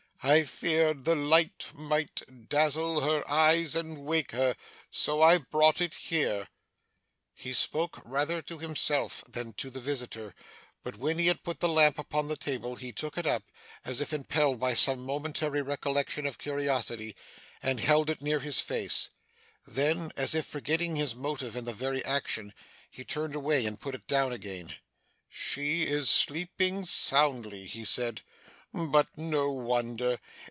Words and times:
I 0.23 0.43
feared 0.43 1.03
the 1.03 1.15
light 1.15 1.65
might 1.73 2.21
dazzle 2.47 3.01
her 3.01 3.27
eyes 3.27 3.75
and 3.75 3.97
wake 3.97 4.33
her, 4.33 4.55
so 4.91 5.19
I 5.19 5.39
brought 5.39 5.81
it 5.81 5.95
here.' 5.95 6.47
He 7.33 7.53
spoke 7.53 7.99
rather 8.05 8.43
to 8.43 8.59
himself 8.59 9.23
than 9.27 9.53
to 9.53 9.71
the 9.71 9.79
visitor, 9.79 10.35
but 10.83 10.97
when 10.97 11.17
he 11.17 11.25
had 11.25 11.41
put 11.41 11.59
the 11.59 11.67
lamp 11.67 11.97
upon 11.97 12.27
the 12.27 12.37
table, 12.37 12.75
he 12.75 12.91
took 12.91 13.17
it 13.17 13.25
up, 13.25 13.45
as 13.83 13.99
if 13.99 14.13
impelled 14.13 14.59
by 14.59 14.75
some 14.75 14.99
momentary 14.99 15.63
recollection 15.63 16.27
or 16.27 16.33
curiosity, 16.33 17.15
and 17.63 17.79
held 17.79 18.07
it 18.07 18.21
near 18.21 18.41
his 18.41 18.59
face. 18.59 19.09
Then, 19.65 20.11
as 20.15 20.35
if 20.35 20.45
forgetting 20.45 20.97
his 20.97 21.15
motive 21.15 21.55
in 21.55 21.65
the 21.65 21.73
very 21.73 22.05
action, 22.05 22.53
he 22.91 23.03
turned 23.03 23.33
away 23.33 23.65
and 23.65 23.81
put 23.81 23.95
it 23.95 24.05
down 24.05 24.31
again. 24.31 24.75
'She 25.29 25.81
is 25.87 26.11
sleeping 26.11 26.85
soundly,' 26.85 27.65
he 27.65 27.83
said; 27.83 28.21
'but 28.73 29.09
no 29.17 29.51
wonder. 29.51 30.17